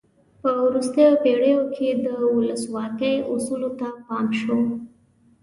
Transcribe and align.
په 0.41 0.49
وروستیو 0.67 1.13
پیړیو 1.23 1.61
کې 1.75 1.89
د 2.05 2.07
ولسواکۍ 2.35 3.15
اصولو 3.33 3.69
ته 3.79 3.87
پام 4.07 4.27
شو. 4.39 4.59